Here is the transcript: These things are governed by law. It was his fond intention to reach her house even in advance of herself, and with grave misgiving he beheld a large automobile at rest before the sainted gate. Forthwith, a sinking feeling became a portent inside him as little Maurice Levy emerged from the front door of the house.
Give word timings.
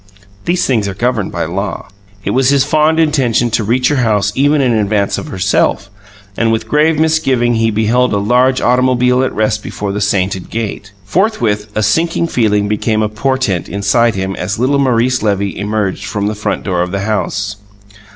These 0.45 0.65
things 0.65 0.87
are 0.87 0.95
governed 0.95 1.31
by 1.31 1.45
law. 1.45 1.87
It 2.25 2.31
was 2.31 2.49
his 2.49 2.63
fond 2.63 2.99
intention 2.99 3.51
to 3.51 3.63
reach 3.63 3.89
her 3.89 3.97
house 3.97 4.31
even 4.33 4.59
in 4.59 4.71
advance 4.73 5.19
of 5.19 5.27
herself, 5.27 5.91
and 6.35 6.51
with 6.51 6.67
grave 6.67 6.97
misgiving 6.97 7.53
he 7.53 7.69
beheld 7.69 8.11
a 8.11 8.17
large 8.17 8.61
automobile 8.61 9.21
at 9.21 9.31
rest 9.31 9.61
before 9.61 9.91
the 9.91 10.01
sainted 10.01 10.49
gate. 10.49 10.91
Forthwith, 11.05 11.69
a 11.77 11.83
sinking 11.83 12.25
feeling 12.29 12.67
became 12.67 13.03
a 13.03 13.09
portent 13.09 13.69
inside 13.69 14.15
him 14.15 14.35
as 14.37 14.57
little 14.57 14.79
Maurice 14.79 15.21
Levy 15.21 15.55
emerged 15.55 16.05
from 16.05 16.25
the 16.25 16.33
front 16.33 16.63
door 16.63 16.81
of 16.81 16.89
the 16.91 17.01
house. 17.01 17.57